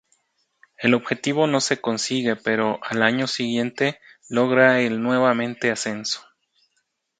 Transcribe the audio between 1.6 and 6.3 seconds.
se consigue pero al año siguiente logra el nuevamente ascenso.